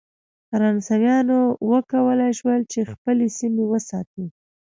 فرانسویانو 0.49 1.39
وکولای 1.71 2.31
شول 2.39 2.61
چې 2.71 2.89
خپلې 2.91 3.27
سیمې 3.37 3.63
وساتي. 3.67 4.25